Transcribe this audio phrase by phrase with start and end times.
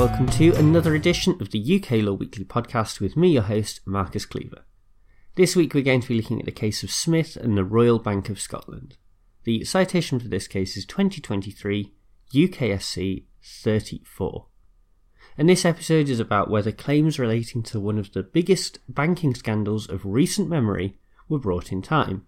[0.00, 4.24] welcome to another edition of the UK Law Weekly podcast with me, your host, Marcus
[4.24, 4.64] Cleaver.
[5.34, 7.98] This week we're going to be looking at the case of Smith and the Royal
[7.98, 8.96] Bank of Scotland.
[9.44, 11.92] The citation for this case is 2023
[12.32, 14.46] UKSC 34.
[15.36, 19.86] And this episode is about whether claims relating to one of the biggest banking scandals
[19.86, 20.96] of recent memory
[21.28, 22.24] were brought in time.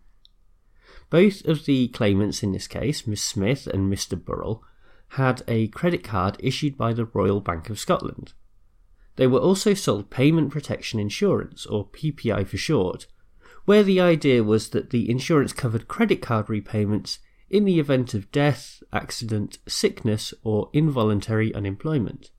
[1.08, 4.22] Both of the claimants in this case, Miss Smith and Mr.
[4.22, 4.62] Burrell,
[5.12, 8.32] had a credit card issued by the Royal Bank of Scotland.
[9.16, 13.06] They were also sold payment protection insurance, or PPI for short,
[13.66, 17.18] where the idea was that the insurance covered credit card repayments
[17.50, 22.30] in the event of death, accident, sickness, or involuntary unemployment.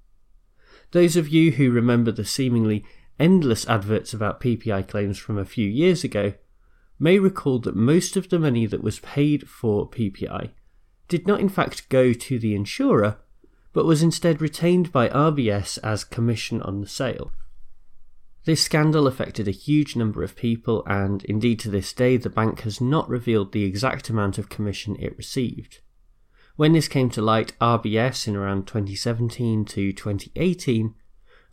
[0.94, 2.84] Those of you who remember the seemingly
[3.20, 6.34] endless adverts about PPI claims from a few years ago
[6.98, 10.50] may recall that most of the money that was paid for PPI
[11.08, 13.18] did not in fact go to the insurer,
[13.74, 17.32] but was instead retained by RBS as commission on the sale.
[18.46, 22.62] This scandal affected a huge number of people, and indeed to this day, the bank
[22.62, 25.80] has not revealed the exact amount of commission it received.
[26.56, 30.94] When this came to light, RBS in around 2017 to 2018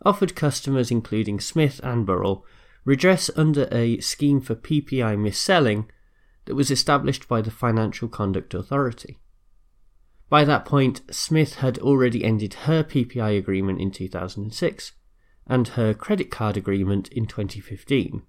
[0.03, 2.45] offered customers, including Smith and Burrell,
[2.83, 5.89] redress under a scheme for PPI mis-selling
[6.45, 9.19] that was established by the Financial Conduct Authority.
[10.31, 14.93] By that point, Smith had already ended her PPI agreement in 2006
[15.45, 18.21] and her credit card agreement in 2015.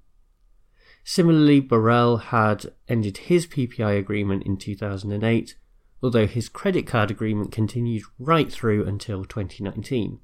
[1.04, 5.54] Similarly, Burrell had ended his PPI agreement in 2008,
[6.02, 10.18] although his credit card agreement continued right through until 2019.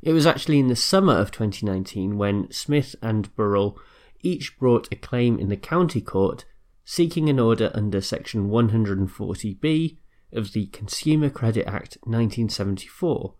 [0.00, 3.78] It was actually in the summer of 2019 when Smith and Burrell
[4.22, 6.46] each brought a claim in the county court
[6.86, 9.98] seeking an order under section 140B
[10.34, 13.34] of the Consumer Credit Act 1974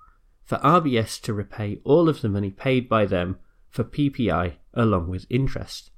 [0.44, 3.38] for RBS to repay all of the money paid by them
[3.69, 5.91] for PPI along with interest.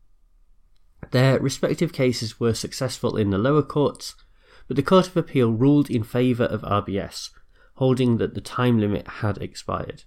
[1.11, 4.15] Their respective cases were successful in the lower courts,
[4.67, 7.31] but the Court of Appeal ruled in favour of RBS,
[7.75, 10.05] holding that the time limit had expired.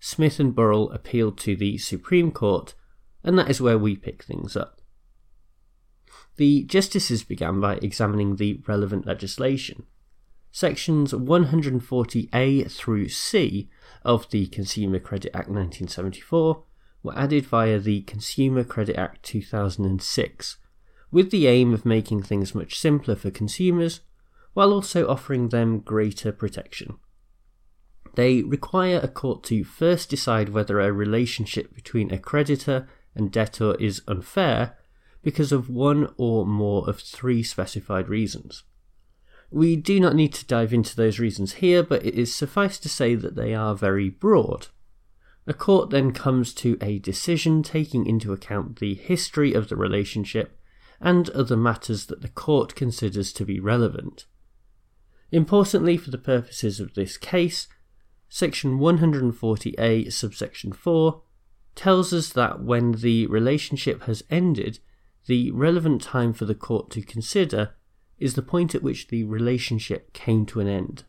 [0.00, 2.74] Smith and Burrell appealed to the Supreme Court,
[3.22, 4.80] and that is where we pick things up.
[6.36, 9.84] The justices began by examining the relevant legislation.
[10.50, 13.68] Sections 140A through C
[14.04, 16.62] of the Consumer Credit Act 1974
[17.02, 20.56] were added via the Consumer Credit Act 2006,
[21.10, 24.00] with the aim of making things much simpler for consumers
[24.54, 26.98] while also offering them greater protection.
[28.14, 33.74] They require a court to first decide whether a relationship between a creditor and debtor
[33.76, 34.76] is unfair
[35.24, 38.62] because of one or more of three specified reasons.
[39.50, 42.88] We do not need to dive into those reasons here, but it is suffice to
[42.88, 44.68] say that they are very broad.
[45.46, 50.58] A court then comes to a decision taking into account the history of the relationship
[51.00, 54.26] and other matters that the court considers to be relevant.
[55.30, 57.66] Importantly, for the purposes of this case,
[58.28, 61.22] Section 140a, subsection 4,
[61.74, 64.78] tells us that when the relationship has ended,
[65.26, 67.74] the relevant time for the court to consider
[68.18, 71.04] is the point at which the relationship came to an end.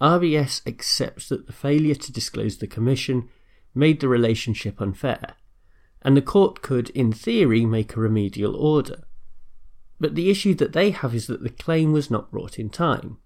[0.00, 3.28] RBS accepts that the failure to disclose the commission
[3.74, 5.34] made the relationship unfair,
[6.02, 9.04] and the court could, in theory, make a remedial order.
[10.00, 13.18] But the issue that they have is that the claim was not brought in time.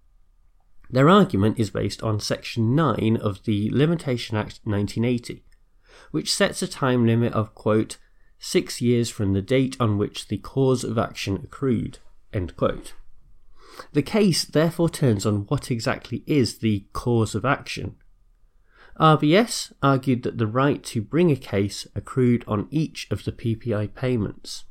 [0.90, 5.44] Their argument is based on Section 9 of the Limitation Act 1980,
[6.10, 7.98] which sets a time limit of, quote,
[8.44, 11.98] six years from the date on which the cause of action accrued.
[13.92, 17.94] The case therefore turns on what exactly is the cause of action.
[18.98, 23.94] RBS argued that the right to bring a case accrued on each of the PPI
[23.94, 24.64] payments.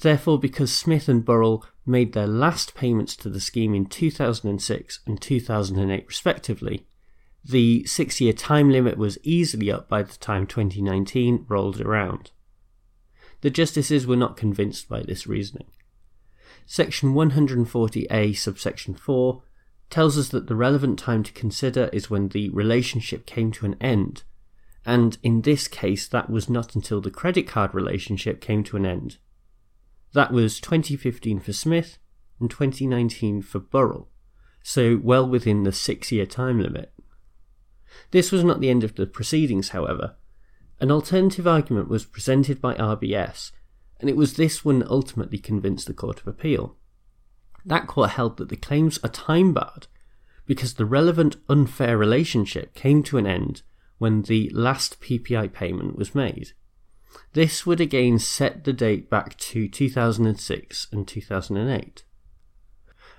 [0.00, 5.20] Therefore, because Smith and Burrell made their last payments to the scheme in 2006 and
[5.20, 6.86] 2008 respectively,
[7.44, 12.30] the six year time limit was easily up by the time 2019 rolled around.
[13.40, 15.68] The justices were not convinced by this reasoning.
[16.66, 19.42] Section 140a, subsection 4,
[19.88, 23.76] tells us that the relevant time to consider is when the relationship came to an
[23.80, 24.22] end,
[24.86, 28.86] and in this case, that was not until the credit card relationship came to an
[28.86, 29.18] end.
[30.12, 31.98] That was 2015 for Smith
[32.38, 34.08] and 2019 for Burrell,
[34.62, 36.92] so well within the six year time limit.
[38.10, 40.16] This was not the end of the proceedings, however.
[40.80, 43.52] An alternative argument was presented by RBS,
[44.00, 46.76] and it was this one that ultimately convinced the Court of Appeal.
[47.66, 49.88] That court held that the claims are time barred
[50.46, 53.62] because the relevant unfair relationship came to an end
[53.98, 56.52] when the last PPI payment was made.
[57.34, 62.04] This would again set the date back to 2006 and 2008.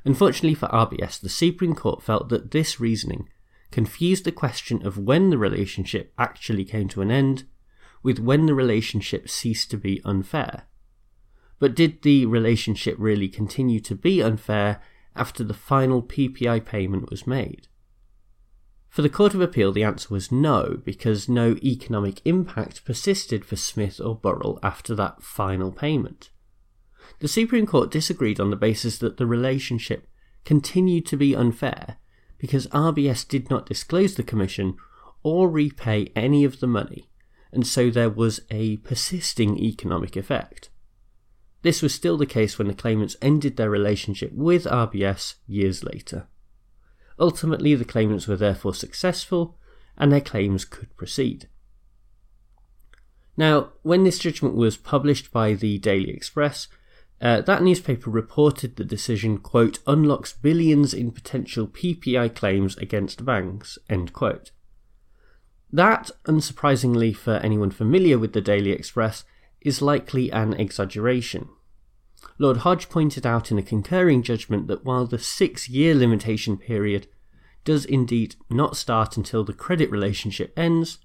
[0.04, 3.30] Unfortunately for RBS, the Supreme Court felt that this reasoning
[3.70, 7.44] confused the question of when the relationship actually came to an end
[8.04, 10.64] with when the relationship ceased to be unfair.
[11.60, 14.82] But did the relationship really continue to be unfair
[15.16, 17.68] after the final PPI payment was made?
[18.90, 23.56] For the Court of Appeal, the answer was no, because no economic impact persisted for
[23.56, 26.32] Smith or Burrell after that final payment.
[27.20, 30.08] The Supreme Court disagreed on the basis that the relationship
[30.44, 31.98] continued to be unfair
[32.38, 34.76] because RBS did not disclose the commission
[35.24, 37.11] or repay any of the money,
[37.52, 40.70] and so there was a persisting economic effect.
[41.62, 46.28] This was still the case when the claimants ended their relationship with RBS years later.
[47.20, 49.58] Ultimately, the claimants were therefore successful
[49.98, 51.48] and their claims could proceed.
[53.38, 56.68] Now, when this judgment was published by the Daily Express,
[57.22, 63.78] uh, that newspaper reported the decision, quote, unlocks billions in potential PPI claims against banks,
[63.88, 64.52] end quote.
[65.74, 69.24] That, unsurprisingly for anyone familiar with the Daily Express,
[69.62, 71.50] is likely an exaggeration.
[72.38, 77.08] Lord Hodge pointed out in a concurring judgment that while the six year limitation period
[77.64, 80.98] does indeed not start until the credit relationship ends,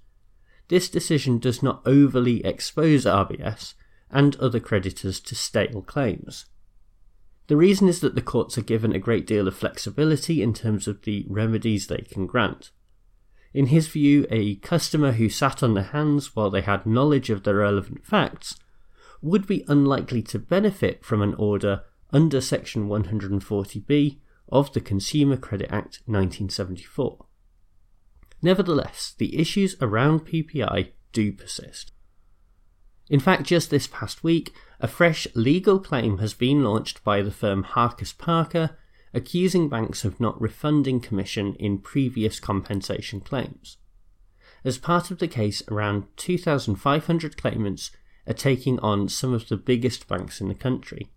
[0.67, 3.75] this decision does not overly expose RBS
[4.09, 6.45] and other creditors to stale claims.
[7.47, 10.87] The reason is that the courts are given a great deal of flexibility in terms
[10.87, 12.71] of the remedies they can grant.
[13.53, 17.43] In his view, a customer who sat on their hands while they had knowledge of
[17.43, 18.55] the relevant facts
[19.21, 24.17] would be unlikely to benefit from an order under Section 140b
[24.49, 27.25] of the Consumer Credit Act 1974.
[28.41, 31.91] Nevertheless, the issues around PPI do persist.
[33.09, 37.31] In fact, just this past week, a fresh legal claim has been launched by the
[37.31, 38.77] firm Harcus Parker,
[39.13, 43.77] accusing banks of not refunding commission in previous compensation claims.
[44.63, 47.91] As part of the case, around 2,500 claimants
[48.27, 51.09] are taking on some of the biggest banks in the country.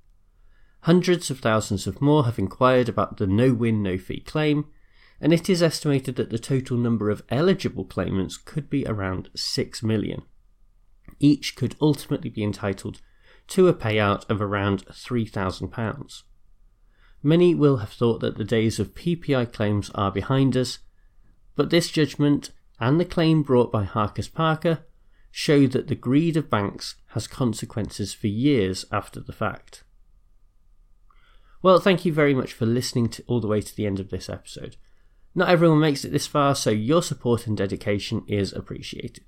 [0.83, 4.67] Hundreds of thousands of more have inquired about the no win, no fee claim,
[5.21, 9.83] and it is estimated that the total number of eligible claimants could be around 6
[9.83, 10.23] million
[11.21, 13.01] each could ultimately be entitled
[13.49, 16.23] to a payout of around £3,000.
[17.23, 20.79] Many will have thought that the days of PPI claims are behind us,
[21.55, 24.85] but this judgment and the claim brought by Harcus Parker
[25.31, 29.85] show that the greed of banks has consequences for years after the fact.
[31.63, 34.09] Well, thank you very much for listening to all the way to the end of
[34.09, 34.77] this episode.
[35.35, 39.25] Not everyone makes it this far, so your support and dedication is appreciated.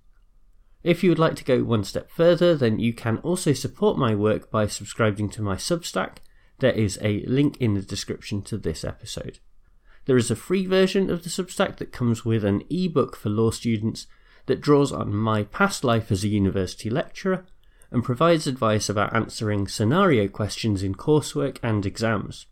[0.82, 4.14] If you would like to go one step further, then you can also support my
[4.14, 6.16] work by subscribing to my Substack.
[6.62, 9.40] There is a link in the description to this episode.
[10.04, 13.50] There is a free version of the Substack that comes with an ebook for law
[13.50, 14.06] students
[14.46, 17.44] that draws on my past life as a university lecturer
[17.90, 22.46] and provides advice about answering scenario questions in coursework and exams.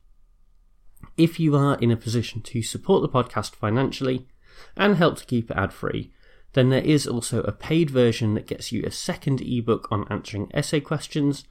[1.17, 4.27] If you are in a position to support the podcast financially
[4.77, 6.13] and help to keep it ad free,
[6.55, 10.51] then there is also a paid version that gets you a second ebook on answering
[10.53, 11.45] essay questions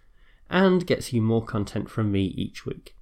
[0.50, 2.96] and gets you more content from me each week.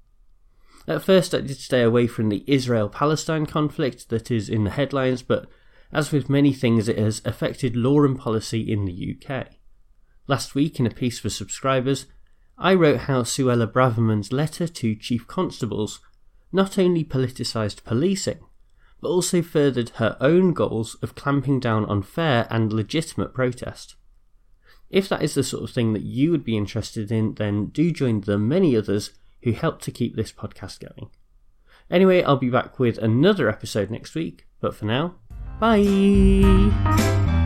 [0.88, 4.70] At first, I did stay away from the Israel Palestine conflict that is in the
[4.72, 5.50] headlines, but
[5.92, 9.48] as with many things, it has affected law and policy in the UK.
[10.27, 12.06] Last week, in a piece for subscribers,
[12.58, 16.00] I wrote how Suella Braverman's letter to chief constables
[16.51, 18.39] not only politicised policing,
[19.01, 23.96] but also furthered her own goals of clamping down on fair and legitimate protest.
[24.89, 27.91] If that is the sort of thing that you would be interested in, then do
[27.91, 29.12] join the many others
[29.44, 31.10] who help to keep this podcast going.
[31.89, 35.15] Anyway, I'll be back with another episode next week, but for now,
[35.60, 37.37] bye!